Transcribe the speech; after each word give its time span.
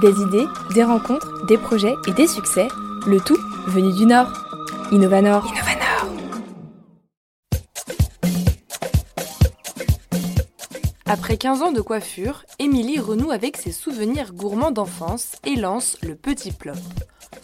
Des 0.00 0.20
idées, 0.20 0.46
des 0.74 0.84
rencontres, 0.84 1.44
des 1.46 1.58
projets 1.58 1.94
et 2.06 2.12
des 2.12 2.26
succès, 2.26 2.68
le 3.06 3.20
tout 3.20 3.38
venu 3.66 3.92
du 3.92 4.06
Nord. 4.06 4.28
Innovanor. 4.92 5.46
Innovanor. 5.46 5.80
Après 11.06 11.36
15 11.36 11.62
ans 11.62 11.72
de 11.72 11.80
coiffure, 11.80 12.44
Émilie 12.58 12.98
renoue 12.98 13.30
avec 13.30 13.56
ses 13.56 13.72
souvenirs 13.72 14.32
gourmands 14.32 14.70
d'enfance 14.70 15.36
et 15.44 15.56
lance 15.56 15.98
le 16.02 16.14
Petit 16.14 16.52
Plop. 16.52 16.76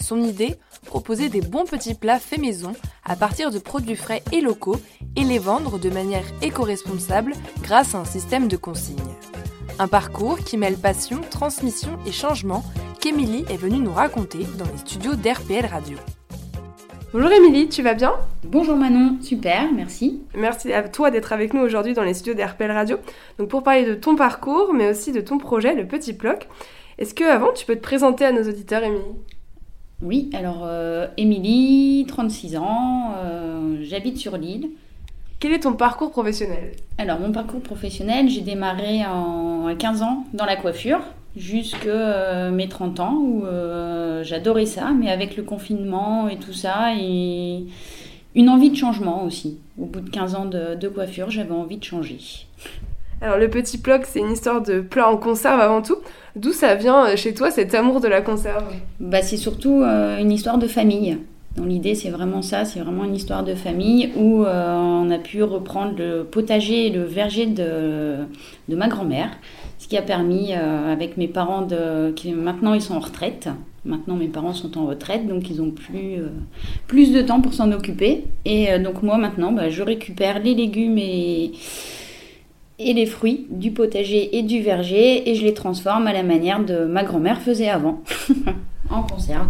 Son 0.01 0.23
idée 0.23 0.57
Proposer 0.87 1.29
des 1.29 1.41
bons 1.41 1.65
petits 1.65 1.95
plats 1.95 2.21
faits 2.21 2.39
maison 2.39 2.73
à 3.05 3.17
partir 3.17 3.51
de 3.51 3.59
produits 3.59 3.97
frais 3.97 4.23
et 4.33 4.41
locaux 4.41 4.81
et 5.17 5.25
les 5.25 5.41
vendre 5.41 5.79
de 5.79 5.91
manière 5.91 6.25
éco-responsable 6.43 7.35
grâce 7.61 7.95
à 7.95 7.99
un 7.99 8.05
système 8.05 8.47
de 8.47 8.57
consignes. 8.57 9.16
Un 9.79 9.89
parcours 9.89 10.39
qui 10.39 10.57
mêle 10.57 10.79
passion, 10.79 11.21
transmission 11.31 11.99
et 12.07 12.13
changement 12.13 12.65
qu'Émilie 12.99 13.45
est 13.51 13.59
venue 13.59 13.79
nous 13.79 13.93
raconter 13.93 14.39
dans 14.59 14.65
les 14.65 14.79
studios 14.79 15.17
d'RPL 15.17 15.67
Radio. 15.67 15.99
Bonjour 17.13 17.31
Émilie, 17.31 17.69
tu 17.69 17.83
vas 17.83 17.93
bien? 17.93 18.15
Bonjour 18.45 18.75
Manon, 18.75 19.19
super, 19.21 19.71
merci. 19.75 20.23
Merci 20.35 20.73
à 20.73 20.89
toi 20.89 21.11
d'être 21.11 21.31
avec 21.35 21.53
nous 21.53 21.61
aujourd'hui 21.61 21.93
dans 21.93 22.05
les 22.05 22.15
studios 22.15 22.33
d'RPL 22.33 22.71
Radio. 22.71 22.97
Donc 23.39 23.49
pour 23.49 23.63
parler 23.63 23.85
de 23.85 23.95
ton 23.95 24.17
parcours, 24.17 24.73
mais 24.73 24.89
aussi 24.89 25.13
de 25.13 25.21
ton 25.21 25.37
projet, 25.37 25.75
le 25.75 25.87
Petit 25.87 26.15
Ploc. 26.15 26.49
Est-ce 26.97 27.13
que 27.13 27.25
avant 27.25 27.53
tu 27.53 27.67
peux 27.67 27.77
te 27.77 27.83
présenter 27.83 28.25
à 28.25 28.33
nos 28.33 28.49
auditeurs, 28.49 28.83
Émilie? 28.83 29.05
Oui, 30.01 30.31
alors 30.33 30.63
euh, 30.65 31.07
Émilie, 31.19 32.07
36 32.09 32.57
ans, 32.57 33.13
euh, 33.19 33.77
j'habite 33.83 34.17
sur 34.17 34.39
l'île. 34.39 34.71
Quel 35.39 35.53
est 35.53 35.61
ton 35.61 35.75
parcours 35.75 36.11
professionnel 36.11 36.73
Alors 36.99 37.21
mon 37.21 37.31
parcours 37.31 37.61
professionnel, 37.61 38.29
j'ai 38.29 38.41
démarré 38.41 39.05
en, 39.05 39.67
à 39.67 39.75
15 39.75 40.03
ans 40.03 40.25
dans 40.33 40.47
la 40.47 40.57
coiffure 40.57 41.01
jusque 41.37 41.87
euh, 41.87 42.51
mes 42.51 42.69
30 42.69 43.01
ans 43.01 43.15
où 43.15 43.45
j'adorais 44.23 44.67
ça, 44.67 44.93
mais 44.99 45.11
avec 45.11 45.37
le 45.37 45.43
confinement 45.43 46.29
et 46.29 46.39
tout 46.39 46.55
ça, 46.55 46.95
et 46.99 47.65
une 48.35 48.49
envie 48.49 48.71
de 48.71 48.77
changement 48.77 49.25
aussi. 49.25 49.59
Au 49.79 49.85
bout 49.85 50.01
de 50.01 50.11
15 50.11 50.35
ans 50.35 50.45
de, 50.47 50.75
de 50.75 50.89
coiffure, 50.89 51.31
j'avais 51.31 51.53
envie 51.53 51.77
de 51.77 51.85
changer. 51.85 52.19
Alors 53.23 53.39
le 53.39 53.49
petit 53.49 53.79
ploc, 53.79 54.03
c'est 54.05 54.21
une 54.21 54.33
histoire 54.33 54.61
de 54.61 54.81
plat 54.81 55.09
en 55.09 55.17
conserve 55.17 55.61
avant 55.61 55.81
tout. 55.81 55.97
D'où 56.35 56.53
ça 56.53 56.75
vient 56.75 57.07
euh, 57.07 57.17
chez 57.17 57.33
toi 57.33 57.51
cet 57.51 57.75
amour 57.75 58.01
de 58.01 58.09
la 58.09 58.21
conserve? 58.21 58.65
Bah, 59.01 59.23
C'est 59.23 59.39
surtout 59.39 59.81
euh, 59.83 60.19
une 60.19 60.31
histoire 60.31 60.59
de 60.59 60.67
famille. 60.69 61.19
L'idée, 61.65 61.95
c'est 61.95 62.11
vraiment 62.11 62.43
ça, 62.43 62.65
c'est 62.65 62.81
vraiment 62.81 63.05
une 63.05 63.15
histoire 63.15 63.43
de 63.43 63.55
famille 63.55 64.11
où 64.17 64.45
euh, 64.45 64.75
on 64.75 65.11
a 65.11 65.19
pu 65.19 65.43
reprendre 65.43 65.95
le 65.97 66.25
potager 66.25 66.87
et 66.87 66.91
le 66.91 67.05
verger 67.05 67.47
de, 67.47 68.27
ma 68.69 68.89
grand-mère, 68.89 69.31
ce 69.79 69.89
qui 69.89 69.97
a 69.97 70.03
permis, 70.03 70.53
avec 70.53 71.17
mes 71.17 71.29
parents, 71.29 71.63
de, 71.63 72.15
maintenant 72.35 72.75
ils 72.75 72.83
sont 72.83 72.95
en 72.95 73.01
retraite, 73.01 73.49
maintenant 73.85 74.17
mes 74.17 74.29
parents 74.29 74.53
sont 74.53 74.77
en 74.77 74.87
retraite, 74.87 75.27
donc 75.27 75.49
ils 75.49 75.63
ont 75.63 75.71
plus, 75.71 76.19
plus 76.87 77.13
de 77.13 77.23
temps 77.23 77.41
pour 77.41 77.55
s'en 77.55 77.73
occuper. 77.73 78.25
Et 78.45 78.79
donc 78.79 79.03
moi 79.03 79.17
maintenant, 79.17 79.53
bah, 79.53 79.71
je 79.71 79.83
récupère 79.83 80.41
les 80.41 80.55
légumes 80.55 80.99
et 80.99 81.53
et 82.79 82.93
les 82.93 83.07
fruits 83.07 83.47
du 83.51 83.71
potager 83.71 84.37
et 84.37 84.43
du 84.43 84.61
verger 84.61 85.31
et 85.31 85.35
je 85.35 85.45
les 85.45 85.55
transforme 85.55 86.07
à 86.07 86.13
la 86.13 86.23
manière 86.23 86.65
de 86.65 86.85
ma 86.85 87.05
grand-mère 87.05 87.41
faisait 87.41 87.69
avant, 87.69 88.03
en 88.91 89.03
conserve. 89.03 89.49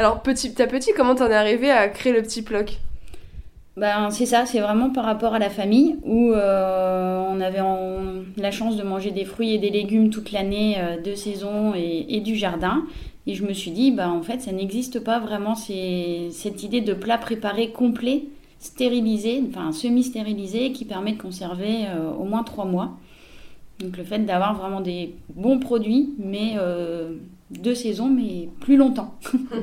Alors 0.00 0.22
petit 0.22 0.62
à 0.62 0.66
petit, 0.66 0.92
comment 0.96 1.14
t'en 1.14 1.28
es 1.28 1.34
arrivé 1.34 1.70
à 1.70 1.86
créer 1.90 2.14
le 2.14 2.22
petit 2.22 2.40
ploc? 2.40 2.78
Ben, 3.76 4.08
c'est 4.10 4.24
ça, 4.24 4.46
c'est 4.46 4.60
vraiment 4.60 4.88
par 4.88 5.04
rapport 5.04 5.34
à 5.34 5.38
la 5.38 5.50
famille 5.50 5.98
où 6.04 6.32
euh, 6.32 7.22
on 7.28 7.38
avait 7.42 7.60
la 8.38 8.50
chance 8.50 8.78
de 8.78 8.82
manger 8.82 9.10
des 9.10 9.26
fruits 9.26 9.52
et 9.52 9.58
des 9.58 9.68
légumes 9.68 10.08
toute 10.08 10.32
l'année 10.32 10.76
euh, 10.78 10.98
de 10.98 11.14
saison 11.14 11.74
et, 11.74 12.20
du 12.20 12.34
jardin. 12.34 12.86
Et 13.26 13.34
je 13.34 13.44
me 13.44 13.52
suis 13.52 13.72
dit, 13.72 13.90
ben, 13.90 14.08
en 14.08 14.22
fait, 14.22 14.40
ça 14.40 14.52
n'existe 14.52 15.00
pas 15.00 15.18
vraiment 15.18 15.54
cette 15.54 16.62
idée 16.62 16.80
de 16.80 16.94
plat 16.94 17.18
préparé 17.18 17.68
complet 17.68 18.22
stérilisé, 18.58 19.44
enfin 19.50 19.70
semi-stérilisé, 19.70 20.72
qui 20.72 20.86
permet 20.86 21.12
de 21.12 21.20
conserver 21.20 21.84
euh, 21.88 22.10
au 22.18 22.24
moins 22.24 22.42
trois 22.42 22.64
mois. 22.64 22.92
Donc 23.80 23.98
le 23.98 24.04
fait 24.04 24.20
d'avoir 24.20 24.54
vraiment 24.54 24.80
des 24.80 25.14
bons 25.34 25.58
produits, 25.58 26.14
mais 26.18 26.54
euh, 27.52 27.62
de 27.62 27.74
saison, 27.74 28.08
mais 28.08 28.48
plus 28.60 28.76
longtemps. 28.76 29.14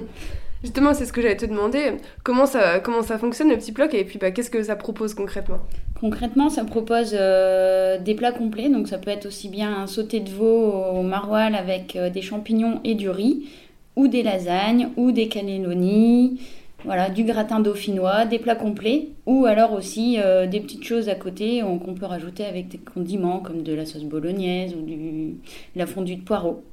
Justement, 0.63 0.93
c'est 0.93 1.05
ce 1.05 1.13
que 1.13 1.21
j'allais 1.21 1.37
te 1.37 1.45
demander. 1.45 1.93
Comment 2.23 2.45
ça, 2.47 2.79
comment 2.79 3.03
ça 3.03 3.17
fonctionne 3.17 3.49
le 3.49 3.57
petit 3.57 3.71
bloc 3.71 3.93
et 3.93 4.03
puis 4.03 4.17
bah, 4.17 4.31
qu'est-ce 4.31 4.49
que 4.49 4.63
ça 4.63 4.75
propose 4.75 5.13
concrètement? 5.13 5.59
Concrètement, 5.99 6.49
ça 6.49 6.65
propose 6.65 7.11
euh, 7.13 7.99
des 7.99 8.15
plats 8.15 8.31
complets. 8.31 8.69
Donc 8.69 8.87
ça 8.87 8.97
peut 8.97 9.11
être 9.11 9.27
aussi 9.27 9.49
bien 9.49 9.75
un 9.75 9.87
sauté 9.87 10.19
de 10.19 10.31
veau 10.31 10.71
au 10.71 11.03
maroilles 11.03 11.55
avec 11.55 11.97
des 12.11 12.21
champignons 12.23 12.81
et 12.83 12.95
du 12.95 13.09
riz, 13.09 13.47
ou 13.95 14.07
des 14.07 14.23
lasagnes, 14.23 14.89
ou 14.97 15.11
des 15.11 15.27
cannelloni, 15.27 16.39
voilà, 16.83 17.09
du 17.09 17.23
gratin 17.23 17.59
dauphinois, 17.59 18.25
des 18.25 18.39
plats 18.39 18.55
complets, 18.55 19.09
ou 19.25 19.45
alors 19.45 19.73
aussi 19.73 20.19
euh, 20.19 20.47
des 20.47 20.59
petites 20.59 20.83
choses 20.83 21.09
à 21.09 21.15
côté 21.15 21.61
qu'on 21.61 21.95
peut 21.95 22.05
rajouter 22.05 22.45
avec 22.45 22.67
des 22.69 22.77
condiments 22.77 23.39
comme 23.39 23.63
de 23.63 23.73
la 23.73 23.85
sauce 23.85 24.03
bolognaise 24.03 24.73
ou 24.75 24.81
du, 24.85 25.35
la 25.75 25.87
fondue 25.87 26.15
de 26.15 26.21
poireaux. 26.21 26.63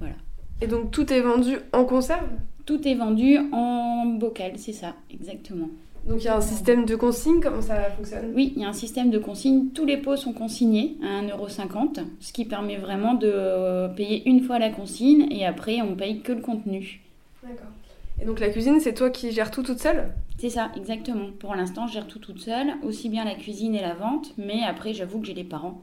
Voilà. 0.00 0.16
Et 0.60 0.66
donc 0.66 0.90
tout 0.90 1.12
est 1.12 1.20
vendu 1.20 1.56
en 1.72 1.84
conserve? 1.84 2.28
Tout 2.66 2.86
est 2.88 2.94
vendu 2.94 3.38
en 3.52 4.06
bocal, 4.06 4.52
c'est 4.56 4.72
ça, 4.72 4.94
exactement. 5.12 5.68
Donc 6.08 6.18
il 6.20 6.24
y 6.24 6.28
a 6.28 6.36
un 6.36 6.40
système 6.40 6.84
de 6.84 6.96
consigne, 6.96 7.40
comment 7.40 7.62
ça 7.62 7.90
fonctionne? 7.90 8.32
Oui, 8.34 8.52
il 8.56 8.62
y 8.62 8.64
a 8.64 8.68
un 8.68 8.74
système 8.74 9.10
de 9.10 9.18
consigne. 9.18 9.68
Tous 9.74 9.86
les 9.86 9.96
pots 9.96 10.16
sont 10.16 10.32
consignés 10.32 10.96
à 11.02 11.22
1,50€, 11.22 12.04
ce 12.20 12.32
qui 12.32 12.44
permet 12.44 12.76
vraiment 12.76 13.14
de 13.14 13.88
payer 13.94 14.22
une 14.28 14.42
fois 14.42 14.58
la 14.58 14.70
consigne 14.70 15.26
et 15.30 15.46
après 15.46 15.80
on 15.82 15.94
paye 15.94 16.20
que 16.20 16.32
le 16.32 16.40
contenu. 16.40 17.00
D'accord. 17.42 17.68
Et 18.20 18.26
donc 18.26 18.38
la 18.38 18.48
cuisine, 18.48 18.80
c'est 18.80 18.94
toi 18.94 19.10
qui 19.10 19.32
gères 19.32 19.50
tout 19.50 19.62
toute 19.62 19.80
seule? 19.80 20.12
C'est 20.38 20.50
ça, 20.50 20.70
exactement. 20.76 21.30
Pour 21.38 21.54
l'instant, 21.54 21.86
je 21.86 21.94
gère 21.94 22.06
tout 22.06 22.18
toute 22.18 22.40
seule, 22.40 22.74
aussi 22.82 23.08
bien 23.08 23.24
la 23.24 23.34
cuisine 23.34 23.74
et 23.74 23.80
la 23.80 23.94
vente, 23.94 24.34
mais 24.36 24.62
après, 24.62 24.92
j'avoue 24.92 25.20
que 25.20 25.26
j'ai 25.26 25.34
les 25.34 25.44
parents, 25.44 25.80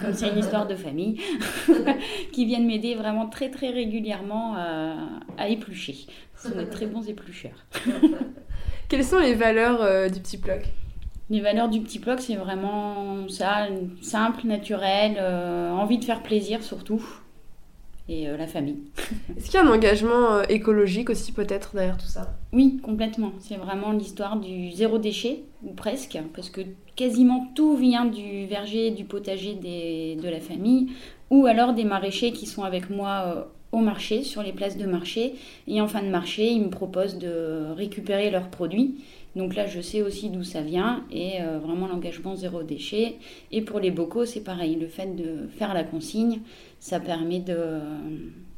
comme 0.00 0.12
c'est 0.12 0.28
une 0.28 0.38
histoire 0.44 0.66
de 0.66 0.74
famille, 0.74 1.20
qui 2.32 2.44
viennent 2.44 2.66
m'aider 2.66 2.94
vraiment 2.94 3.26
très 3.26 3.50
très 3.50 3.70
régulièrement 3.70 4.56
à, 4.56 5.48
éplucher. 5.48 6.06
Ce 6.36 6.48
sont 6.48 6.56
des 6.56 6.68
très 6.68 6.86
bons 6.86 7.08
éplucheurs. 7.08 7.66
Quelles 8.88 9.04
sont 9.04 9.18
les 9.18 9.34
valeurs 9.34 9.82
euh, 9.82 10.08
du 10.08 10.20
petit 10.20 10.36
bloc? 10.36 10.62
Les 11.30 11.40
valeurs 11.40 11.68
du 11.68 11.80
petit 11.80 11.98
bloc, 11.98 12.20
c'est 12.20 12.36
vraiment 12.36 13.26
ça, 13.28 13.68
simple, 14.02 14.46
naturel, 14.46 15.16
euh, 15.18 15.70
envie 15.70 15.98
de 15.98 16.04
faire 16.04 16.22
plaisir 16.22 16.62
surtout 16.62 17.02
et 18.08 18.28
euh, 18.28 18.36
la 18.36 18.46
famille. 18.46 18.78
Est-ce 19.36 19.46
qu'il 19.46 19.54
y 19.54 19.56
a 19.58 19.64
un 19.64 19.72
engagement 19.72 20.32
euh, 20.32 20.42
écologique 20.48 21.10
aussi 21.10 21.32
peut-être 21.32 21.74
derrière 21.74 21.96
tout 21.96 22.06
ça? 22.06 22.34
Oui, 22.52 22.80
complètement. 22.82 23.32
C'est 23.40 23.56
vraiment 23.56 23.92
l'histoire 23.92 24.36
du 24.36 24.72
zéro 24.72 24.98
déchet, 24.98 25.44
ou 25.62 25.72
presque, 25.72 26.18
parce 26.34 26.50
que 26.50 26.62
quasiment 26.96 27.50
tout 27.54 27.76
vient 27.76 28.04
du 28.04 28.46
verger, 28.46 28.90
du 28.90 29.04
potager 29.04 29.54
de 29.54 30.28
la 30.28 30.40
famille, 30.40 30.92
ou 31.30 31.46
alors 31.46 31.72
des 31.72 31.84
maraîchers 31.84 32.32
qui 32.32 32.46
sont 32.46 32.62
avec 32.62 32.90
moi 32.90 33.24
euh, 33.26 33.42
au 33.72 33.78
marché, 33.78 34.22
sur 34.22 34.42
les 34.42 34.52
places 34.52 34.76
de 34.76 34.86
marché, 34.86 35.34
et 35.66 35.80
en 35.80 35.88
fin 35.88 36.02
de 36.02 36.08
marché, 36.08 36.50
ils 36.50 36.62
me 36.62 36.70
proposent 36.70 37.18
de 37.18 37.72
récupérer 37.74 38.30
leurs 38.30 38.48
produits. 38.48 38.96
Donc 39.34 39.54
là, 39.54 39.66
je 39.66 39.80
sais 39.80 40.02
aussi 40.02 40.28
d'où 40.28 40.44
ça 40.44 40.60
vient 40.60 41.04
et 41.10 41.38
vraiment 41.62 41.86
l'engagement 41.86 42.36
zéro 42.36 42.62
déchet. 42.62 43.16
Et 43.50 43.62
pour 43.62 43.80
les 43.80 43.90
bocaux, 43.90 44.26
c'est 44.26 44.44
pareil. 44.44 44.76
Le 44.76 44.88
fait 44.88 45.16
de 45.16 45.48
faire 45.56 45.72
la 45.72 45.84
consigne, 45.84 46.40
ça 46.80 47.00
permet 47.00 47.40
de, 47.40 47.80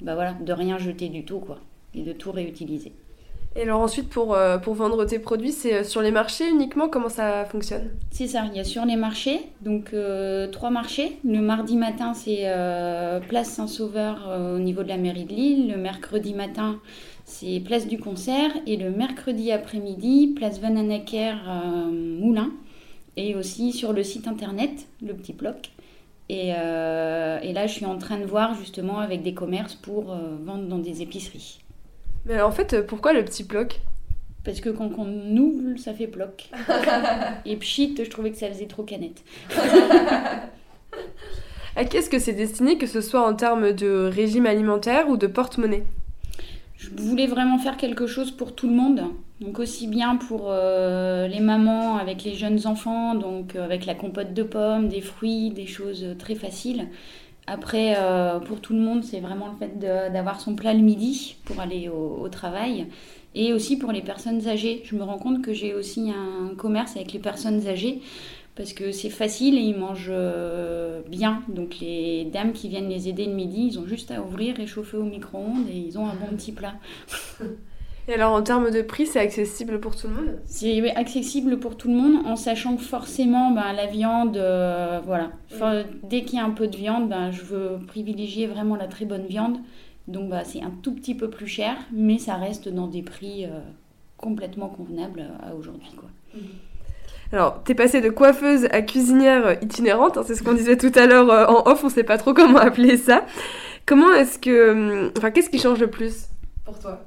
bah 0.01 0.35
de 0.35 0.53
rien 0.53 0.79
jeter 0.79 1.09
du 1.09 1.25
tout, 1.25 1.39
quoi, 1.39 1.61
et 1.95 2.03
de 2.03 2.13
tout 2.13 2.33
réutiliser. 2.33 2.91
Et 3.57 3.63
alors 3.63 3.81
ensuite, 3.81 4.09
pour, 4.09 4.35
euh, 4.35 4.59
pour 4.59 4.75
vendre 4.75 5.05
tes 5.05 5.21
produits, 5.21 5.53
c'est 5.53 5.75
euh, 5.75 5.85
sur 5.85 6.03
les 6.03 6.11
marchés 6.11 6.49
uniquement 6.49 6.89
Comment 6.89 7.09
ça 7.09 7.45
fonctionne? 7.45 7.91
C'est 8.11 8.27
ça, 8.27 8.47
il 8.51 8.57
y 8.57 8.61
a 8.61 8.65
sur 8.65 8.85
les 8.85 8.97
marchés, 8.97 9.41
donc 9.61 9.93
euh, 9.95 10.49
trois 10.49 10.71
marchés. 10.71 11.19
Le 11.25 11.41
mardi 11.41 11.77
matin, 11.77 12.15
c'est 12.15 12.51
Place 13.29 13.49
Saint-Sauveur 13.49 14.29
au 14.57 14.59
niveau 14.59 14.83
de 14.83 14.89
la 14.89 14.97
mairie 14.97 15.25
de 15.25 15.33
Lille. 15.33 15.71
Le 15.71 15.77
mercredi 15.77 16.35
matin, 16.35 16.81
c'est 17.25 17.61
Place 17.61 17.87
du 17.87 17.99
Concert. 17.99 18.51
Et 18.67 18.77
le 18.77 18.91
mercredi 18.91 19.53
après-midi, 19.53 20.35
Place 20.37 20.61
Van 20.61 20.77
Anecker 20.77 21.35
Moulin. 21.91 22.51
Et 23.17 23.37
aussi 23.37 23.73
sur 23.73 23.93
le 23.93 24.03
site 24.03 24.27
internet, 24.27 24.87
le 25.01 25.15
petit 25.15 25.33
bloc. 25.33 25.71
Euh, 26.31 27.39
et, 27.41 27.53
là, 27.53 27.67
je 27.67 27.73
suis 27.73 27.87
en 27.87 27.99
train 27.99 28.19
de 28.19 28.25
voir 28.25 28.55
justement 28.55 28.99
avec 28.99 29.23
des 29.23 29.35
commerces 29.35 29.75
pour 29.75 30.17
vendre 30.45 30.67
dans 30.67 30.79
des 30.79 31.03
épiceries. 31.03 31.64
Mais 32.27 32.41
en 32.41 32.51
fait, 32.51 32.87
pourquoi 32.87 33.13
le 33.13 33.25
petit 33.25 33.45
bloc? 33.45 33.81
Parce 34.45 34.61
que 34.61 34.69
quand 34.69 34.91
on 34.99 35.37
ouvre, 35.37 35.79
ça 35.79 35.95
fait 35.95 36.07
bloc. 36.07 36.51
et 37.47 37.57
pchit, 37.57 37.95
je 37.97 38.11
trouvais 38.11 38.31
que 38.31 38.37
ça 38.37 38.49
faisait 38.49 38.67
trop 38.67 38.83
canette. 38.83 39.23
à 41.77 41.85
qui 41.85 41.97
est-ce 41.97 42.11
que 42.11 42.19
c'est 42.19 42.35
destiné, 42.35 42.77
que 42.77 42.87
ce 42.87 43.01
soit 43.01 43.27
en 43.27 43.35
termes 43.35 43.73
de 43.73 44.11
régime 44.13 44.47
alimentaire 44.47 45.09
ou 45.09 45.17
de 45.17 45.27
porte-monnaie? 45.27 45.85
Je 46.77 46.91
voulais 46.91 47.27
vraiment 47.27 47.59
faire 47.59 47.79
quelque 47.79 48.07
chose 48.07 48.31
pour 48.31 48.55
tout 48.55 48.69
le 48.69 48.75
monde. 48.75 49.03
Donc 49.41 49.59
aussi 49.59 49.87
bien 49.89 50.17
pour 50.17 50.47
euh, 50.49 51.27
les 51.27 51.41
mamans 51.41 51.97
avec 51.97 52.23
les 52.23 52.35
jeunes 52.35 52.67
enfants, 52.67 53.15
donc 53.15 53.57
euh, 53.57 53.65
avec 53.65 53.87
la 53.87 53.95
compote 53.95 54.33
de 54.33 54.43
pommes, 54.43 54.89
des 54.89 55.01
fruits, 55.01 55.51
des 55.51 55.67
choses 55.67 56.07
très 56.19 56.35
faciles, 56.35 56.87
Après, 57.47 57.95
euh, 57.99 58.41
pour 58.41 58.61
tout 58.61 58.73
le 58.73 58.81
monde, 58.81 59.05
c'est 59.05 59.21
vraiment 59.21 59.49
le 59.49 59.57
fait 59.57 59.79
d'avoir 59.79 60.41
son 60.41 60.55
plat 60.55 60.73
le 60.73 60.81
midi 60.81 61.37
pour 61.45 61.61
aller 61.61 61.89
au, 61.89 62.29
travail. 62.29 62.87
Et 63.35 63.53
aussi 63.53 63.77
pour 63.77 63.93
les 63.93 64.01
personnes 64.01 64.47
âgées. 64.49 64.83
Je 64.85 64.95
me 64.95 65.03
rends 65.03 65.19
compte 65.19 65.43
que 65.43 65.53
j'ai 65.53 65.75
aussi 65.75 66.11
un 66.11 66.55
commerce 66.55 66.97
avec 66.97 67.13
les 67.13 67.19
personnes 67.19 67.67
âgées 67.67 68.01
parce 68.55 68.73
que 68.73 68.93
c'est 68.93 69.11
facile 69.11 69.59
et 69.59 69.63
ils 69.63 69.77
mangent 69.77 70.07
euh, 70.11 71.03
bien. 71.09 71.43
Donc 71.49 71.81
les 71.81 72.25
dames 72.27 72.53
qui 72.53 72.69
viennent 72.69 72.89
les 72.89 73.09
aider 73.09 73.27
le 73.27 73.35
midi, 73.35 73.71
ils 73.73 73.79
ont 73.79 73.87
juste 73.87 74.11
à 74.11 74.23
ouvrir, 74.23 74.57
réchauffer 74.57 74.97
au 74.97 75.05
micro-ondes 75.05 75.69
et 75.69 75.77
ils 75.77 75.99
ont 75.99 76.07
un 76.07 76.15
bon 76.15 76.37
petit 76.37 76.53
plat. 76.53 76.75
Et 78.07 78.15
alors 78.15 78.33
en 78.33 78.43
termes 78.43 78.71
de 78.71 78.83
prix, 78.83 79.07
c'est 79.07 79.21
accessible 79.21 79.81
pour 79.81 79.97
tout 79.97 80.09
le 80.09 80.15
monde 80.15 80.39
C'est 80.45 80.91
accessible 80.95 81.59
pour 81.59 81.77
tout 81.77 81.89
le 81.89 81.95
monde 81.95 82.27
en 82.27 82.37
sachant 82.37 82.77
que 82.77 82.83
forcément 82.83 83.51
ben, 83.51 83.73
la 83.73 83.87
viande, 83.87 84.37
euh, 84.37 85.01
voilà. 85.05 85.31
dès 86.03 86.23
qu'il 86.23 86.39
y 86.39 86.41
a 86.41 86.45
un 86.45 86.51
peu 86.51 86.67
de 86.67 86.77
viande, 86.77 87.09
ben, 87.09 87.31
je 87.31 87.43
veux 87.43 87.79
privilégier 87.87 88.47
vraiment 88.47 88.77
la 88.77 88.89
très 88.89 89.07
bonne 89.07 89.27
viande. 89.27 89.57
Donc 90.07 90.29
bah, 90.29 90.45
c'est 90.45 90.61
un 90.61 90.73
tout 90.83 90.93
petit 90.93 91.15
peu 91.15 91.31
plus 91.31 91.47
cher, 91.47 91.77
mais 91.93 92.19
ça 92.19 92.35
reste 92.35 92.69
dans 92.69 92.89
des 92.89 93.03
prix 93.03 93.47
euh, 93.47 93.61
complètement 94.19 94.69
convenables 94.69 95.25
à 95.43 95.55
aujourd'hui. 95.55 95.91
Quoi. 95.97 96.11
Mhm. 96.35 96.43
Alors, 97.33 97.63
t'es 97.65 97.75
passée 97.75 98.03
de 98.03 98.11
coiffeuse 98.11 98.67
à 98.71 98.83
cuisinière 98.83 99.61
itinérante, 99.63 100.19
hein, 100.19 100.23
c'est 100.27 100.35
ce 100.35 100.43
qu'on 100.43 100.53
disait 100.53 100.77
tout 100.77 100.93
à 100.95 101.07
l'heure 101.07 101.31
euh, 101.31 101.47
en 101.47 101.69
off, 101.69 101.83
on 101.83 101.89
sait 101.89 102.05
pas 102.05 102.19
trop 102.19 102.35
comment 102.35 102.59
appeler 102.59 102.99
ça. 102.99 103.25
Comment 103.87 104.13
est-ce 104.13 104.39
que... 104.39 104.73
Hum, 104.73 105.11
enfin, 105.17 105.31
qu'est-ce 105.31 105.49
qui 105.49 105.59
change 105.59 105.81
le 105.81 105.89
plus? 105.89 106.27
Pour 106.67 106.79
toi 106.79 107.01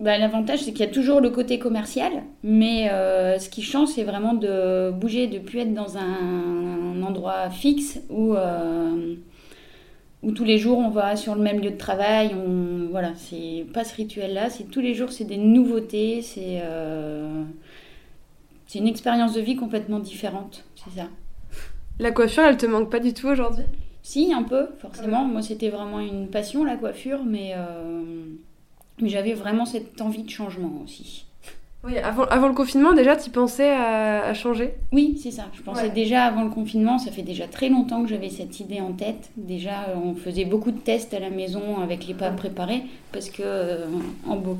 bah, 0.00 0.18
L'avantage, 0.18 0.60
c'est 0.60 0.72
qu'il 0.72 0.84
y 0.84 0.88
a 0.88 0.92
toujours 0.92 1.20
le 1.20 1.30
côté 1.30 1.58
commercial, 1.58 2.12
mais 2.42 2.90
euh, 2.90 3.38
ce 3.38 3.48
qui 3.48 3.62
change, 3.62 3.88
c'est 3.88 4.04
vraiment 4.04 4.34
de 4.34 4.90
bouger, 4.90 5.26
de 5.26 5.38
plus 5.38 5.60
être 5.60 5.74
dans 5.74 5.96
un, 5.96 7.02
endroit 7.02 7.50
fixe 7.50 8.00
où, 8.10 8.34
euh, 8.34 9.14
où 10.22 10.32
tous 10.32 10.44
les 10.44 10.58
jours 10.58 10.78
on 10.78 10.90
va 10.90 11.14
sur 11.14 11.36
le 11.36 11.40
même 11.40 11.60
lieu 11.60 11.70
de 11.70 11.76
travail. 11.76 12.34
On, 12.34 12.88
voilà, 12.90 13.12
c'est 13.16 13.64
pas 13.72 13.84
ce 13.84 13.94
rituel-là, 13.94 14.50
c'est 14.50 14.64
tous 14.64 14.80
les 14.80 14.94
jours, 14.94 15.12
c'est 15.12 15.24
des 15.24 15.36
nouveautés, 15.36 16.22
c'est 16.22 16.60
euh, 16.62 17.44
c'est 18.66 18.80
une 18.80 18.88
expérience 18.88 19.34
de 19.34 19.40
vie 19.40 19.54
complètement 19.54 20.00
différente, 20.00 20.64
c'est 20.74 20.98
ça. 20.98 21.06
La 22.00 22.10
coiffure, 22.10 22.42
elle 22.42 22.56
te 22.56 22.66
manque 22.66 22.90
pas 22.90 22.98
du 22.98 23.14
tout 23.14 23.28
aujourd'hui? 23.28 23.64
Si, 24.02 24.32
un 24.32 24.42
peu, 24.42 24.68
forcément. 24.78 25.24
Moi, 25.24 25.42
c'était 25.42 25.70
vraiment 25.70 26.00
une 26.00 26.28
passion, 26.28 26.64
la 26.64 26.76
coiffure, 26.76 27.24
mais 27.24 27.54
mais 29.00 29.08
j'avais 29.08 29.34
vraiment 29.34 29.66
cette 29.66 30.00
envie 30.00 30.22
de 30.22 30.30
changement 30.30 30.80
aussi. 30.84 31.26
Oui, 31.86 31.98
avant, 31.98 32.24
avant 32.24 32.48
le 32.48 32.54
confinement, 32.54 32.92
déjà, 32.92 33.14
tu 33.14 33.30
pensais 33.30 33.70
à, 33.70 34.34
changer? 34.34 34.74
Oui, 34.92 35.16
c'est 35.22 35.30
ça. 35.30 35.44
Je 35.54 35.62
pensais 35.62 35.90
déjà 35.90 36.24
avant 36.24 36.42
le 36.42 36.50
confinement, 36.50 36.98
ça 36.98 37.12
fait 37.12 37.22
déjà 37.22 37.46
très 37.46 37.68
longtemps 37.68 38.02
que 38.02 38.08
j'avais 38.08 38.28
cette 38.28 38.58
idée 38.58 38.80
en 38.80 38.92
tête. 38.92 39.30
Déjà, 39.36 39.94
on 39.94 40.14
faisait 40.14 40.44
beaucoup 40.44 40.72
de 40.72 40.78
tests 40.78 41.14
à 41.14 41.20
la 41.20 41.30
maison 41.30 41.80
avec 41.80 42.06
les 42.08 42.14
plats 42.14 42.32
préparés, 42.32 42.82
parce 43.12 43.30
que 43.30 43.42
euh, 43.44 43.86
en 44.26 44.36
beau. 44.36 44.58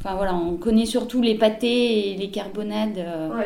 Enfin 0.00 0.14
voilà, 0.14 0.34
on 0.34 0.56
connaît 0.56 0.86
surtout 0.86 1.20
les 1.22 1.34
pâtés 1.34 2.10
et 2.10 2.16
les 2.16 2.30
carbonades. 2.30 2.98
Euh, 2.98 3.44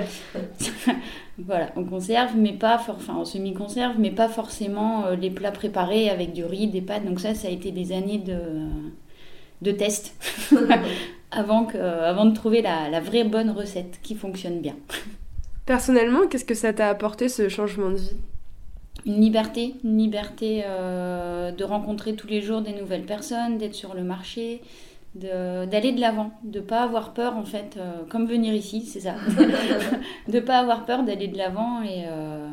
voilà, 1.38 1.70
on 1.76 1.84
conserve, 1.84 2.32
mais 2.36 2.52
pas, 2.52 2.76
enfin 2.76 3.16
on 3.18 3.24
semi-conserve, 3.24 3.94
mais 3.98 4.10
pas 4.10 4.28
forcément 4.28 5.06
euh, 5.06 5.16
les 5.16 5.30
plats 5.30 5.52
préparés 5.52 6.10
avec 6.10 6.32
du 6.32 6.44
riz, 6.44 6.66
des 6.66 6.82
pâtes. 6.82 7.04
Donc 7.04 7.20
ça, 7.20 7.34
ça 7.34 7.48
a 7.48 7.50
été 7.50 7.72
des 7.72 7.92
années 7.92 8.18
de 8.18 8.38
de 9.62 9.70
tests 9.72 10.14
avant, 11.30 11.64
que, 11.64 11.78
avant 11.78 12.26
de 12.26 12.34
trouver 12.34 12.60
la, 12.62 13.00
vraie 13.00 13.24
bonne 13.24 13.50
recette 13.50 14.00
qui 14.02 14.14
fonctionne 14.14 14.60
bien. 14.60 14.74
Personnellement, 15.64 16.26
qu'est-ce 16.28 16.44
que 16.44 16.54
ça 16.54 16.72
t'a 16.72 16.88
apporté 16.88 17.28
ce 17.28 17.48
changement 17.48 17.90
de 17.90 17.96
vie? 17.96 18.16
Une 19.06 19.20
liberté, 19.20 19.74
une 19.84 19.98
liberté 19.98 20.62
euh, 20.66 21.50
de 21.52 21.64
rencontrer 21.64 22.14
tous 22.14 22.26
les 22.26 22.42
jours 22.42 22.60
des 22.60 22.72
nouvelles 22.72 23.06
personnes, 23.06 23.58
d'être 23.58 23.74
sur 23.74 23.94
le 23.94 24.02
marché, 24.02 24.60
d'aller 25.14 25.92
de 25.92 26.00
l'avant, 26.00 26.32
de 26.42 26.60
ne 26.60 26.64
pas 26.64 26.82
avoir 26.82 27.12
peur 27.12 27.36
en 27.36 27.44
fait, 27.44 27.76
euh, 27.76 28.02
comme 28.08 28.26
venir 28.26 28.54
ici, 28.54 28.82
c'est 28.82 29.00
ça, 29.00 29.14
de 30.28 30.32
ne 30.32 30.40
pas 30.40 30.58
avoir 30.58 30.84
peur 30.84 31.04
d'aller 31.04 31.28
de 31.28 31.36
l'avant 31.36 31.82
et, 31.82 32.04
euh, 32.06 32.48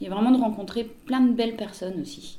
et 0.00 0.08
vraiment 0.08 0.30
de 0.30 0.40
rencontrer 0.40 0.84
plein 0.84 1.20
de 1.20 1.32
belles 1.32 1.56
personnes 1.56 2.00
aussi. 2.00 2.38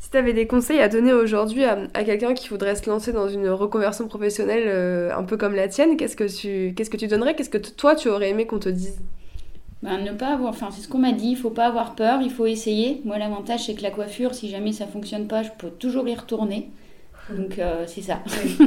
Si 0.00 0.10
tu 0.10 0.16
avais 0.16 0.32
des 0.32 0.46
conseils 0.46 0.80
à 0.80 0.88
donner 0.88 1.12
aujourd'hui 1.12 1.62
à, 1.62 1.76
quelqu'un 2.04 2.32
qui 2.32 2.48
voudrait 2.48 2.74
se 2.74 2.88
lancer 2.88 3.12
dans 3.12 3.28
une 3.28 3.50
reconversion 3.50 4.08
professionnelle 4.08 4.64
euh, 4.66 5.14
un 5.14 5.24
peu 5.24 5.36
comme 5.36 5.54
la 5.54 5.68
tienne, 5.68 5.98
qu'est-ce 5.98 6.16
que 6.16 6.24
tu, 6.24 6.74
qu'est-ce 6.74 6.88
que 6.88 6.96
tu 6.96 7.06
donnerais? 7.06 7.34
Qu'est-ce 7.34 7.50
que 7.50 7.58
toi 7.58 7.94
tu 7.94 8.08
aurais 8.08 8.30
aimé 8.30 8.46
qu'on 8.46 8.58
te 8.58 8.70
dise? 8.70 8.98
Ben, 9.82 9.98
ne 9.98 10.12
pas 10.12 10.28
avoir, 10.28 10.48
enfin 10.48 10.70
c'est 10.70 10.80
ce 10.80 10.88
qu'on 10.88 10.98
m'a 10.98 11.12
dit, 11.12 11.28
il 11.28 11.36
faut 11.36 11.50
pas 11.50 11.66
avoir 11.66 11.94
peur, 11.94 12.22
il 12.22 12.30
faut 12.30 12.46
essayer. 12.46 13.02
Moi 13.04 13.18
l'avantage 13.18 13.66
c'est 13.66 13.74
que 13.74 13.82
la 13.82 13.90
coiffure, 13.90 14.34
si 14.34 14.48
jamais 14.48 14.72
ça 14.72 14.86
fonctionne 14.86 15.26
pas, 15.26 15.42
je 15.42 15.50
peux 15.58 15.68
toujours 15.68 16.08
y 16.08 16.14
retourner. 16.14 16.70
Donc 17.36 17.58
euh, 17.58 17.84
c'est 17.86 18.02
ça. 18.02 18.20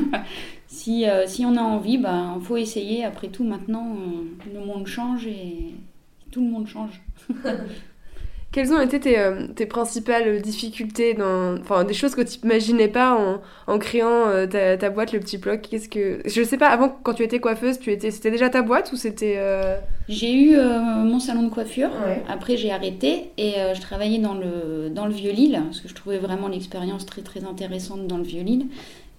si, 0.68 1.10
euh, 1.10 1.26
si 1.26 1.46
on 1.48 1.58
a 1.58 1.62
envie, 1.62 1.98
ben 1.98 2.40
faut 2.44 2.58
essayer. 2.58 3.04
Après 3.06 3.30
tout 3.30 3.44
maintenant, 3.44 3.98
le 4.54 4.60
monde 4.60 4.86
change 4.86 5.26
et 5.26 5.74
tout 6.30 6.42
le 6.42 6.52
monde 6.52 6.68
change. 6.68 7.02
Quelles 8.54 8.72
ont 8.72 8.80
été 8.80 9.00
tes, 9.00 9.18
euh, 9.18 9.48
tes 9.48 9.66
principales 9.66 10.40
difficultés, 10.40 11.16
dans, 11.16 11.58
enfin 11.60 11.84
des 11.84 11.96
choses 11.96 12.14
que 12.14 12.22
tu 12.22 12.38
n'imaginais 12.44 12.88
pas 12.88 13.16
en, 13.18 13.42
en 13.66 13.80
créant 13.80 14.28
euh, 14.28 14.46
ta, 14.46 14.78
ta, 14.78 14.92
boîte, 14.92 15.12
le 15.12 15.20
petit 15.20 15.40
bloc? 15.40 15.62
Qu'est-ce 15.62 15.90
que 15.90 16.22
je 16.24 16.44
sais 16.44 16.58
pas. 16.58 16.68
Avant, 16.68 16.90
quand 16.90 17.16
tu 17.16 17.24
étais 17.24 17.40
coiffeuse, 17.40 17.80
tu 17.80 17.92
étais, 17.92 18.12
c'était 18.12 18.30
déjà 18.30 18.52
ta 18.52 18.62
boîte 18.62 18.92
ou 18.94 18.96
c'était 18.96 19.38
euh, 19.40 19.76
J'ai 20.08 20.32
eu 20.36 20.56
mon 20.56 21.20
salon 21.20 21.42
de 21.42 21.50
coiffure. 21.50 21.90
Après, 22.30 22.56
j'ai 22.56 22.72
arrêté 22.72 23.32
et 23.40 23.56
je 23.74 23.82
travaillais 23.82 24.20
dans 24.20 24.36
le 24.36 24.90
dans 24.92 25.08
le 25.08 25.14
vieux-Lille 25.14 25.60
parce 25.66 25.82
que 25.82 25.90
je 25.90 25.96
trouvais 25.96 26.20
vraiment 26.20 26.48
l'expérience 26.48 27.08
très 27.08 27.24
très 27.24 27.46
intéressante 27.46 28.06
dans 28.06 28.18
le 28.18 28.24
vieux-Lille. 28.24 28.68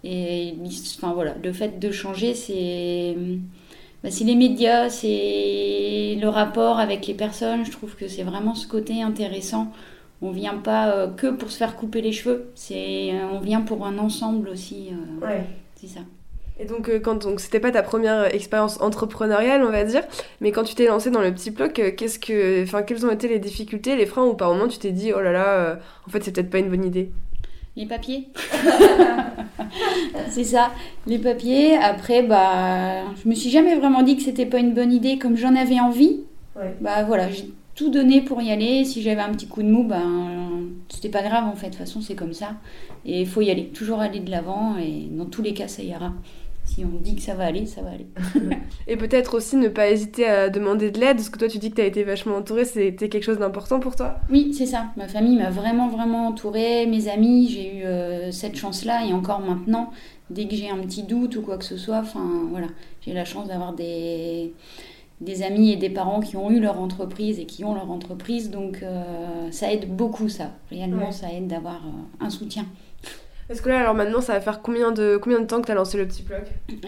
Et 0.04 0.54
enfin 0.96 1.12
voilà, 1.12 1.34
le 1.42 1.52
fait 1.52 1.80
de 1.80 1.90
changer, 1.90 2.34
c'est 2.34 3.16
bah, 4.04 4.10
c'est 4.10 4.24
les 4.24 4.34
médias, 4.34 4.90
c'est 4.90 6.18
le 6.20 6.28
rapport 6.28 6.78
avec 6.78 7.06
les 7.06 7.14
personnes. 7.14 7.64
Je 7.64 7.70
trouve 7.70 7.96
que 7.96 8.06
c'est 8.06 8.22
vraiment 8.22 8.54
ce 8.54 8.68
côté 8.68 9.00
intéressant. 9.00 9.72
On 10.20 10.30
vient 10.30 10.58
pas 10.58 10.90
euh, 10.90 11.08
que 11.08 11.28
pour 11.28 11.50
se 11.50 11.56
faire 11.56 11.74
couper 11.74 12.02
les 12.02 12.12
cheveux, 12.12 12.50
c'est 12.54 13.12
euh, 13.12 13.26
on 13.32 13.40
vient 13.40 13.62
pour 13.62 13.86
un 13.86 13.96
ensemble 13.96 14.50
aussi. 14.50 14.90
Euh, 14.92 15.26
ouais. 15.26 15.46
C'est 15.76 15.86
ça. 15.86 16.00
Et 16.60 16.66
donc, 16.66 16.90
quand 17.02 17.24
donc 17.24 17.40
c'était 17.40 17.60
pas 17.60 17.70
ta 17.70 17.82
première 17.82 18.32
expérience 18.32 18.78
entrepreneuriale, 18.82 19.64
on 19.64 19.70
va 19.70 19.84
dire, 19.84 20.02
mais 20.42 20.52
quand 20.52 20.64
tu 20.64 20.74
t'es 20.74 20.86
lancé 20.86 21.10
dans 21.10 21.22
le 21.22 21.32
petit 21.32 21.50
bloc, 21.50 21.72
qu'est-ce 21.72 22.18
que, 22.18 22.62
enfin, 22.62 22.82
quelles 22.82 23.04
ont 23.06 23.10
été 23.10 23.26
les 23.26 23.38
difficultés, 23.38 23.96
les 23.96 24.06
freins, 24.06 24.24
ou 24.24 24.34
par 24.34 24.52
moment 24.52 24.68
tu 24.68 24.78
t'es 24.78 24.92
dit, 24.92 25.12
oh 25.12 25.20
là 25.20 25.32
là, 25.32 25.78
en 26.06 26.10
fait, 26.10 26.22
c'est 26.22 26.30
peut-être 26.30 26.50
pas 26.50 26.58
une 26.58 26.68
bonne 26.68 26.84
idée 26.84 27.10
les 27.76 27.86
papiers. 27.86 28.28
c'est 30.28 30.44
ça, 30.44 30.70
les 31.06 31.18
papiers. 31.18 31.76
Après, 31.76 32.22
bah, 32.22 33.02
je 33.22 33.28
me 33.28 33.34
suis 33.34 33.50
jamais 33.50 33.74
vraiment 33.74 34.02
dit 34.02 34.16
que 34.16 34.22
c'était 34.22 34.46
pas 34.46 34.58
une 34.58 34.74
bonne 34.74 34.92
idée 34.92 35.18
comme 35.18 35.36
j'en 35.36 35.54
avais 35.54 35.80
envie. 35.80 36.20
Bah 36.80 37.02
voilà, 37.02 37.30
j'ai 37.30 37.50
tout 37.74 37.90
donné 37.90 38.20
pour 38.20 38.40
y 38.40 38.52
aller. 38.52 38.84
Si 38.84 39.02
j'avais 39.02 39.20
un 39.20 39.32
petit 39.32 39.48
coup 39.48 39.62
de 39.62 39.68
mou, 39.68 39.82
ben 39.82 40.68
c'était 40.88 41.08
pas 41.08 41.22
grave 41.22 41.44
en 41.46 41.56
fait. 41.56 41.66
De 41.66 41.72
toute 41.72 41.80
façon, 41.80 42.00
c'est 42.00 42.14
comme 42.14 42.32
ça. 42.32 42.54
Et 43.04 43.22
il 43.22 43.26
faut 43.26 43.40
y 43.40 43.50
aller, 43.50 43.66
toujours 43.68 44.00
aller 44.00 44.20
de 44.20 44.30
l'avant. 44.30 44.76
Et 44.78 45.08
dans 45.10 45.26
tous 45.26 45.42
les 45.42 45.54
cas, 45.54 45.68
ça 45.68 45.82
ira. 45.82 46.12
Si 46.64 46.84
on 46.84 46.98
dit 46.98 47.14
que 47.14 47.22
ça 47.22 47.34
va 47.34 47.44
aller, 47.44 47.66
ça 47.66 47.82
va 47.82 47.90
aller. 47.90 48.06
et 48.86 48.96
peut-être 48.96 49.34
aussi 49.34 49.56
ne 49.56 49.68
pas 49.68 49.90
hésiter 49.90 50.26
à 50.26 50.48
demander 50.48 50.90
de 50.90 50.98
l'aide, 50.98 51.16
parce 51.16 51.28
que 51.28 51.38
toi 51.38 51.48
tu 51.48 51.58
dis 51.58 51.70
que 51.70 51.76
tu 51.76 51.82
as 51.82 51.86
été 51.86 52.04
vachement 52.04 52.36
entourée, 52.36 52.64
c'était 52.64 53.08
quelque 53.08 53.22
chose 53.22 53.38
d'important 53.38 53.80
pour 53.80 53.96
toi? 53.96 54.16
Oui, 54.30 54.52
c'est 54.54 54.66
ça. 54.66 54.86
Ma 54.96 55.06
famille 55.06 55.36
m'a 55.36 55.50
vraiment, 55.50 55.88
vraiment 55.88 56.28
entourée, 56.28 56.86
mes 56.86 57.08
amis, 57.08 57.48
j'ai 57.48 57.76
eu 57.76 57.82
euh, 57.84 58.30
cette 58.30 58.56
chance-là, 58.56 59.06
et 59.06 59.12
encore 59.12 59.40
maintenant, 59.40 59.90
dès 60.30 60.46
que 60.48 60.54
j'ai 60.54 60.70
un 60.70 60.78
petit 60.78 61.02
doute 61.02 61.36
ou 61.36 61.42
quoi 61.42 61.58
que 61.58 61.64
ce 61.64 61.76
soit, 61.76 61.98
enfin 61.98 62.24
voilà, 62.50 62.68
j'ai 63.02 63.12
la 63.12 63.24
chance 63.24 63.48
d'avoir 63.48 63.74
des, 63.74 64.52
des 65.20 65.42
amis 65.42 65.72
et 65.72 65.76
des 65.76 65.90
parents 65.90 66.20
qui 66.20 66.36
ont 66.36 66.50
eu 66.50 66.60
leur 66.60 66.80
entreprise 66.80 67.38
et 67.38 67.46
qui 67.46 67.64
ont 67.64 67.74
leur 67.74 67.90
entreprise, 67.90 68.50
donc 68.50 68.82
euh, 68.82 69.50
ça 69.50 69.72
aide 69.72 69.94
beaucoup 69.94 70.28
ça. 70.28 70.52
Réellement, 70.70 71.12
ça 71.12 71.32
aide 71.32 71.46
d'avoir 71.46 71.86
euh, 71.86 72.24
un 72.24 72.30
soutien. 72.30 72.66
Est-ce 73.50 73.60
que 73.60 73.68
là, 73.68 73.80
alors 73.80 73.94
maintenant, 73.94 74.20
ça 74.20 74.32
va 74.32 74.40
faire 74.40 74.62
combien 74.62 74.90
de, 74.92 75.18
combien 75.20 75.40
de 75.40 75.44
temps 75.44 75.60
que 75.60 75.66
tu 75.66 75.72
as 75.72 75.74
lancé 75.74 75.98
le 75.98 76.06
petit 76.06 76.22
blog 76.22 76.42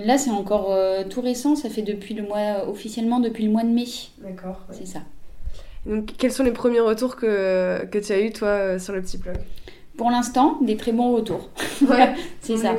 Là, 0.05 0.17
c'est 0.17 0.31
encore 0.31 0.73
euh, 0.73 1.05
tout 1.05 1.21
récent, 1.21 1.55
ça 1.55 1.69
fait 1.69 1.83
depuis 1.83 2.15
le 2.15 2.23
mois, 2.23 2.67
officiellement 2.69 3.21
depuis 3.21 3.45
le 3.45 3.51
mois 3.51 3.63
de 3.63 3.69
mai. 3.69 3.85
D'accord. 4.19 4.61
C'est 4.71 4.87
ça. 4.87 5.01
Donc, 5.85 6.15
quels 6.19 6.33
sont 6.33 6.45
les 6.45 6.53
premiers 6.53 6.81
retours 6.81 7.17
que, 7.17 7.85
que 7.85 7.99
tu 7.99 8.13
as 8.13 8.21
eu, 8.21 8.33
toi, 8.33 8.49
euh, 8.49 8.79
sur 8.79 8.95
le 8.95 9.03
petit 9.03 9.19
blog 9.19 9.37
Pour 9.99 10.11
l'instant, 10.11 10.59
des 10.63 10.77
très 10.77 10.93
bons 10.93 11.13
retours. 11.13 11.51
Ouais, 11.89 12.15
c'est 12.41 12.57
ça. 12.57 12.75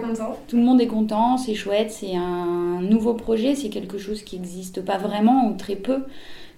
Tout 0.48 0.58
le 0.58 0.64
monde 0.64 0.82
est 0.82 0.88
content, 0.88 1.38
c'est 1.38 1.54
chouette, 1.54 1.92
c'est 1.92 2.16
un 2.16 2.82
nouveau 2.82 3.14
projet, 3.14 3.54
c'est 3.54 3.70
quelque 3.70 4.00
chose 4.00 4.24
qui 4.24 4.40
n'existe 4.40 4.82
pas 4.82 4.98
vraiment 4.98 5.48
ou 5.48 5.56
très 5.56 5.76
peu. 5.76 6.04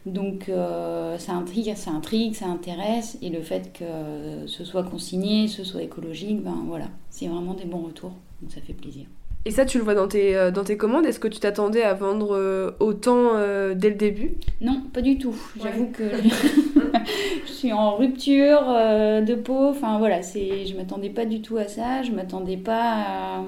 Donc 0.06 0.50
euh, 0.50 1.18
ça 1.18 1.34
intrigue, 1.34 1.76
ça 1.76 1.92
intrigue, 1.92 2.34
ça 2.34 2.48
intéresse, 2.48 3.18
et 3.22 3.30
le 3.30 3.42
fait 3.42 3.74
que 3.74 4.48
ce 4.48 4.64
soit 4.64 4.84
consigné, 4.84 5.48
ce 5.48 5.64
soit 5.64 5.84
écologique, 5.84 6.42
ben 6.42 6.64
voilà, 6.68 6.88
c'est 7.10 7.28
vraiment 7.28 7.54
des 7.54 7.66
bons 7.66 7.84
retours, 7.84 8.14
donc 8.42 8.52
ça 8.52 8.62
fait 8.62 8.74
plaisir. 8.74 9.06
Et 9.46 9.52
ça, 9.52 9.66
tu 9.66 9.78
le 9.78 9.86
vois 9.86 9.96
dans 9.96 10.10
tes, 10.10 10.36
euh, 10.36 10.52
dans 10.52 10.66
tes 10.66 10.76
commandes 10.76 11.06
Est-ce 11.06 11.20
que 11.20 11.30
tu 11.30 11.40
t'attendais 11.40 11.82
à 11.82 11.94
vendre 11.94 12.36
euh, 12.36 12.72
autant 12.82 13.36
dès 13.74 13.90
le 13.90 13.96
début? 13.96 14.34
Non, 14.60 14.82
pas 14.94 15.02
du 15.02 15.18
tout. 15.18 15.36
J'avoue 15.62 15.88
que 15.88 16.04
je 17.46 17.52
suis 17.52 17.74
en 17.74 17.96
rupture 17.96 18.64
euh, 18.68 19.22
de 19.22 19.36
peau. 19.36 19.70
Enfin 19.70 19.98
voilà, 19.98 20.22
je 20.22 20.76
m'attendais 20.76 21.10
pas 21.10 21.26
du 21.26 21.42
tout 21.42 21.58
à 21.58 21.68
ça. 21.68 22.04
Je 22.04 22.12
m'attendais 22.12 22.58
pas 22.58 23.44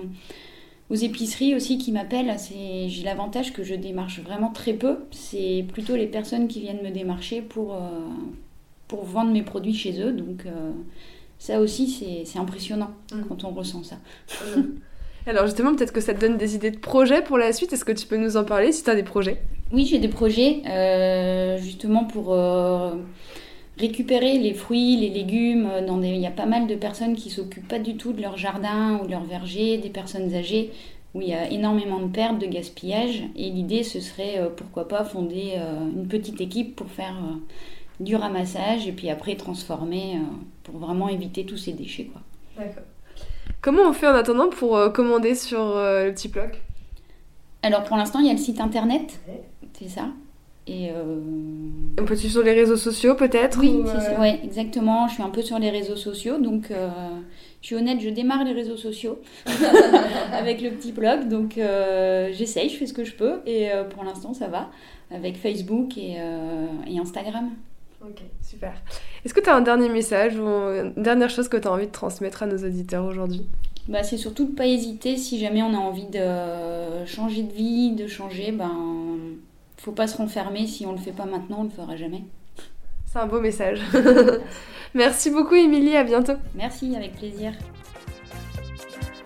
aux 0.92 0.96
épiceries 0.96 1.56
aussi 1.56 1.78
qui 1.78 1.92
m'appellent. 1.92 2.36
J'ai 2.88 3.04
l'avantage 3.04 3.54
que 3.54 3.64
je 3.64 3.74
démarche 3.74 4.20
vraiment 4.20 4.50
très 4.50 4.74
peu. 4.74 4.98
C'est 5.12 5.66
plutôt 5.74 5.96
les 5.96 6.08
personnes 6.08 6.48
qui 6.48 6.62
viennent 6.62 6.84
me 6.84 6.92
démarcher 6.92 7.42
pour, 7.42 7.76
pour 8.88 9.06
vendre 9.06 9.32
mes 9.32 9.42
produits 9.42 9.74
chez 9.74 10.02
eux. 10.02 10.12
Donc 10.12 10.46
ça 11.40 11.60
aussi, 11.60 12.24
c'est, 12.26 12.38
impressionnant 12.38 12.92
mmh. 13.12 13.22
quand 13.28 13.44
on 13.46 13.50
ressent 13.50 13.82
ça. 13.84 13.96
Mmh. 14.46 14.62
Alors 15.28 15.46
justement, 15.46 15.76
peut-être 15.76 15.94
que 15.94 16.02
ça 16.02 16.14
te 16.14 16.20
donne 16.20 16.38
des 16.38 16.56
idées 16.56 16.72
de 16.72 16.80
projets 16.80 17.24
pour 17.24 17.38
la 17.38 17.54
suite. 17.54 17.74
Est-ce 17.74 17.86
que 17.86 17.92
tu 17.92 18.08
peux 18.08 18.18
nous 18.18 18.38
en 18.38 18.44
parler 18.44 18.72
si 18.72 18.84
tu 18.84 18.90
as 18.90 18.96
des 18.96 19.04
projets? 19.04 19.42
Oui, 19.72 19.86
j'ai 19.86 20.00
des 20.00 20.08
projets 20.08 20.62
euh, 20.68 21.58
justement 21.58 22.06
pour 22.06 22.34
euh, 22.34 22.92
récupérer 23.82 24.38
les 24.38 24.54
fruits, 24.54 24.96
les 24.96 25.10
légumes. 25.10 25.70
Dans 25.86 26.02
Il 26.02 26.18
y 26.18 26.28
a 26.28 26.32
pas 26.32 26.46
mal 26.46 26.68
de 26.68 26.76
personnes 26.76 27.16
qui 27.16 27.30
s'occupent 27.30 27.68
pas 27.68 27.80
du 27.80 27.98
tout 27.98 28.14
de 28.14 28.22
leur 28.22 28.38
jardin 28.38 29.00
ou 29.02 29.06
de 29.06 29.12
leur 29.12 29.26
verger, 29.26 29.78
des 29.78 29.90
personnes 29.90 30.34
âgées 30.34 30.72
où 31.14 31.22
il 31.22 31.28
y 31.28 31.34
a 31.34 31.50
énormément 31.52 32.00
de 32.00 32.08
pertes, 32.08 32.40
de 32.40 32.46
gaspillage. 32.46 33.24
Et 33.36 33.50
l'idée, 33.50 33.84
ce 33.84 34.00
serait 34.00 34.40
euh, 34.40 34.48
pourquoi 34.56 34.88
pas 34.88 35.04
fonder 35.04 35.58
une 35.94 36.08
petite 36.08 36.40
équipe 36.40 36.76
pour 36.78 36.90
faire 36.90 37.18
du 38.00 38.16
ramassage 38.16 38.88
et 38.88 38.94
puis 38.94 39.10
après 39.10 39.36
transformer 39.36 40.20
pour 40.64 40.78
vraiment 40.78 41.10
éviter 41.10 41.46
tous 41.46 41.58
ces 41.58 41.74
déchets. 41.74 42.10
D'accord. 42.58 42.84
Comment 43.62 43.84
on 43.84 43.94
fait 43.94 44.08
en 44.08 44.16
attendant 44.16 44.50
pour 44.50 44.76
euh, 44.76 44.90
commander 44.90 45.36
sur 45.36 45.62
euh, 45.62 46.06
le 46.06 46.14
petit 46.14 46.30
bloc? 46.30 46.60
Alors 47.62 47.84
pour 47.84 47.96
l'instant, 47.96 48.20
il 48.20 48.26
y 48.26 48.30
a 48.30 48.34
le 48.34 48.40
site 48.40 48.60
internet, 48.60 49.20
c'est 49.78 49.88
ça? 49.88 50.08
Et 50.68 50.92
euh... 50.92 51.20
On 52.00 52.06
peut 52.06 52.16
suivre 52.16 52.34
sur 52.34 52.44
les 52.44 52.54
réseaux 52.54 52.78
sociaux 52.78 53.16
peut-être 53.16 53.60
Oui, 53.60 53.82
euh, 53.86 54.24
exactement. 54.44 55.08
Je 55.08 55.16
suis 55.16 55.24
un 55.24 55.30
peu 55.30 55.42
sur 55.42 55.60
les 55.60 55.70
réseaux 55.70 55.96
sociaux, 55.96 56.38
donc 56.38 56.72
je 57.62 57.66
suis 57.66 57.76
honnête, 57.76 58.00
je 58.00 58.10
démarre 58.10 58.44
les 58.44 58.54
réseaux 58.54 58.78
sociaux 58.78 59.20
avec 60.34 60.62
le 60.62 60.72
petit 60.72 60.92
blog, 60.92 61.28
donc 61.28 61.56
j'essaye, 61.56 62.70
je 62.70 62.78
fais 62.78 62.86
ce 62.86 62.94
que 62.94 63.04
je 63.04 63.14
peux, 63.14 63.42
et 63.46 63.70
pour 63.94 64.04
l'instant 64.04 64.34
ça 64.34 64.48
va, 64.48 64.70
avec 65.12 65.38
Facebook 65.38 65.98
et, 65.98 66.18
et 66.88 67.00
Instagram. 67.00 67.50
Ok, 68.04 68.22
super. 68.42 68.74
Est-ce 69.26 69.34
que 69.34 69.42
tu 69.42 69.50
as 69.50 69.56
un 69.56 69.62
dernier 69.62 69.90
message 69.90 70.36
ou 70.38 70.46
une 70.46 70.94
dernière 70.98 71.30
chose 71.30 71.48
que 71.48 71.58
tu 71.58 71.68
as 71.68 71.72
envie 71.72 71.88
de 71.88 71.92
transmettre 71.92 72.44
à 72.44 72.48
nos 72.48 72.58
auditeurs 72.58 73.06
aujourd'hui? 73.06 73.46
Bah, 73.88 74.04
C'est 74.04 74.18
surtout 74.18 74.46
de 74.46 74.52
ne 74.52 74.56
pas 74.56 74.68
hésiter 74.68 75.18
si 75.18 75.40
jamais 75.40 75.62
on 75.62 75.74
a 75.74 75.78
envie 75.78 76.08
de 76.08 77.06
changer 77.06 77.44
de 77.44 77.54
vie, 77.54 77.92
de 77.92 78.08
changer, 78.08 78.52
ben 78.52 79.01
faut 79.82 79.92
pas 79.92 80.08
se 80.08 80.18
renfermer. 80.18 80.68
Si 80.68 80.86
on 80.86 80.92
le 80.92 80.98
fait 80.98 81.12
pas 81.12 81.26
maintenant, 81.26 81.62
on 81.62 81.64
le 81.64 81.70
fera 81.70 81.96
jamais. 81.96 82.24
C'est 83.12 83.20
un 83.20 83.28
beau 83.28 83.42
message. 83.42 83.82
Merci 84.94 85.32
beaucoup 85.32 85.56
Émilie, 85.56 85.98
à 85.98 86.04
bientôt. 86.04 86.36
Merci, 86.56 86.96
avec 86.96 87.16
plaisir. 87.16 87.54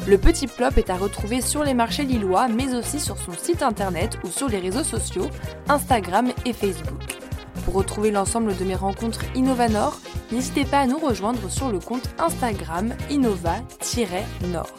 Le 0.07 0.17
Petit 0.17 0.47
Plop 0.47 0.77
est 0.77 0.89
à 0.89 0.95
retrouver 0.95 1.41
sur 1.41 1.63
les 1.63 1.73
marchés 1.73 2.03
lillois, 2.03 2.47
mais 2.47 2.75
aussi 2.75 2.99
sur 2.99 3.17
son 3.17 3.33
site 3.33 3.63
internet 3.63 4.17
ou 4.23 4.27
sur 4.27 4.47
les 4.47 4.59
réseaux 4.59 4.83
sociaux, 4.83 5.27
Instagram 5.67 6.31
et 6.45 6.53
Facebook. 6.53 7.17
Pour 7.65 7.73
retrouver 7.73 8.11
l'ensemble 8.11 8.55
de 8.55 8.63
mes 8.63 8.75
rencontres 8.75 9.25
Innovanor, 9.33 9.99
n'hésitez 10.31 10.65
pas 10.65 10.81
à 10.81 10.85
nous 10.85 10.99
rejoindre 10.99 11.49
sur 11.49 11.69
le 11.69 11.79
compte 11.79 12.07
Instagram 12.19 12.93
innova-nord. 13.09 14.69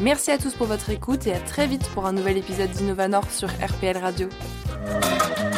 Merci 0.00 0.30
à 0.30 0.38
tous 0.38 0.54
pour 0.54 0.68
votre 0.68 0.90
écoute 0.90 1.26
et 1.26 1.32
à 1.32 1.40
très 1.40 1.66
vite 1.66 1.88
pour 1.88 2.06
un 2.06 2.12
nouvel 2.12 2.36
épisode 2.36 2.70
d'Innovanor 2.70 3.28
sur 3.30 3.48
RPL 3.48 3.98
Radio. 3.98 4.28
Bye. 4.84 5.51